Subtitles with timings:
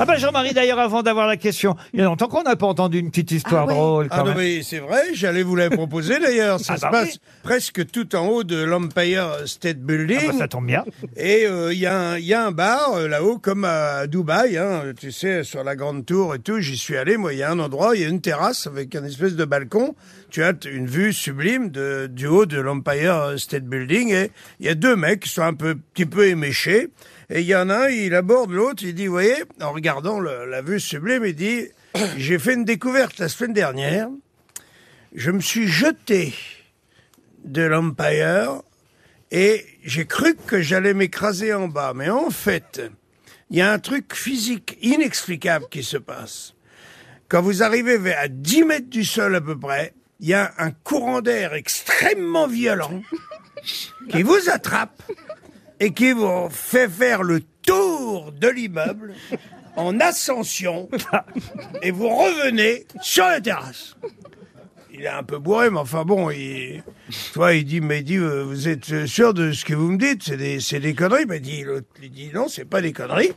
[0.00, 2.66] Ah bah Jean-Marie, d'ailleurs, avant d'avoir la question, il y a longtemps qu'on n'a pas
[2.66, 3.74] entendu une petite histoire Ah ouais.
[3.74, 4.06] drôle.
[4.10, 4.36] Ah non même.
[4.38, 6.60] mais c'est vrai, j'allais vous la proposer d'ailleurs.
[6.60, 7.20] Ça Ah se bah passe oui.
[7.42, 10.26] presque tout en haut de l'Empire State Ah Building.
[10.28, 10.84] bah, ça tombe bien.
[11.16, 14.06] Et euh, il y, a un- il y a un bar euh, là-haut comme à
[14.06, 16.60] Dubaï, hein, tu sais, sur la grande tour et tout.
[16.60, 17.16] J'y suis allé.
[17.16, 19.44] Moi, il y a un endroit, il y a une terrasse avec un espèce de
[19.44, 19.94] balcon.
[20.30, 24.12] Tu as t- une vue sublime de, du haut de l'Empire State Building.
[24.12, 24.30] Et
[24.60, 26.88] il y a deux mecs qui sont un peu, petit peu éméchés.
[27.30, 28.82] Et il y en a un, il aborde l'autre.
[28.84, 31.68] Il dit, vous voyez, en regardant le- la vue sublime, il dit,
[32.16, 34.08] j'ai fait une découverte la semaine dernière.
[35.14, 36.34] Je me suis jeté
[37.44, 38.62] de l'Empire
[39.30, 41.92] et j'ai cru que j'allais m'écraser en bas.
[41.94, 42.82] Mais en fait,
[43.50, 46.54] il y a un truc physique inexplicable qui se passe.
[47.28, 50.52] Quand vous arrivez vers- à 10 mètres du sol à peu près, il y a
[50.58, 53.02] un courant d'air extrêmement violent
[54.10, 55.02] qui vous attrape
[55.80, 59.14] et qui vous fait faire le tour de l'immeuble
[59.76, 60.88] en ascension
[61.82, 63.96] et vous revenez sur la terrasse
[64.98, 68.04] il est un peu bourré, mais enfin bon, il, tu vois, il dit, mais il
[68.04, 70.24] dit, euh, vous êtes sûr de ce que vous me dites?
[70.24, 71.26] C'est des, c'est des conneries.
[71.26, 73.32] Mais dit, l'autre, dit, non, c'est pas des conneries.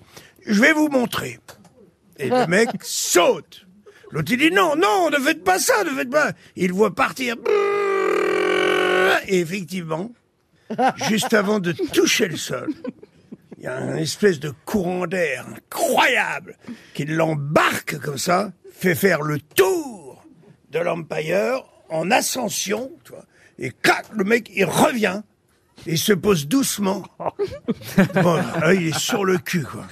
[0.45, 1.39] Je vais vous montrer.
[2.17, 3.67] Et le mec saute.
[4.11, 6.31] L'autre, il dit, non, non, ne faites pas ça, ne faites pas.
[6.55, 7.35] Il voit partir.
[9.27, 10.11] Et effectivement,
[11.09, 12.69] juste avant de toucher le sol,
[13.57, 16.57] il y a une espèce de courant d'air incroyable
[16.93, 20.25] qui l'embarque comme ça, fait faire le tour
[20.71, 23.25] de l'Empire en ascension, tu vois.
[23.59, 25.21] Et clac, le mec, il revient.
[25.85, 27.05] Et il se pose doucement.
[28.15, 29.85] Bon, là, il est sur le cul, quoi.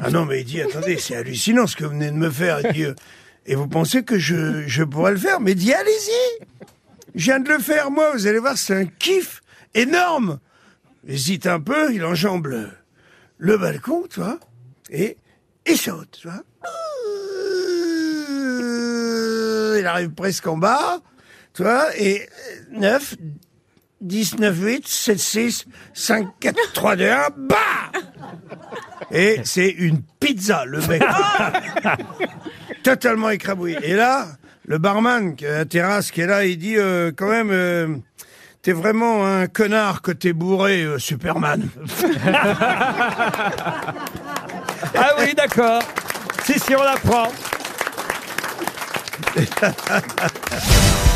[0.00, 2.60] Ah non, mais il dit, attendez, c'est hallucinant ce que vous venez de me faire.
[2.64, 2.94] Il dit, euh,
[3.44, 5.40] et vous pensez que je, je pourrais le faire?
[5.40, 6.44] Mais il dit, allez-y
[7.14, 9.42] Je viens de le faire, moi, vous allez voir, c'est un kiff
[9.74, 10.38] énorme
[11.04, 12.68] Il hésite un peu, il enjambe le,
[13.38, 14.38] le balcon, tu vois,
[14.90, 15.16] et
[15.66, 16.42] il saute, tu vois.
[19.78, 21.00] Il arrive presque en bas,
[21.54, 22.28] tu vois, et
[22.70, 23.16] 9,
[24.00, 27.56] 10, 9, 8, 7, 6, 5, 4, 3, 2, 1, bah
[29.10, 31.02] Et c'est une pizza, le mec.
[32.82, 33.78] Totalement écrabouillé.
[33.82, 34.28] Et là,
[34.66, 37.96] le barman la terrasse qui est là, il dit euh, quand même, euh,
[38.62, 41.68] t'es vraiment un connard que t'es bourré, euh, Superman.
[44.94, 45.80] Ah oui, d'accord.
[46.44, 47.28] Si, si, on la prend.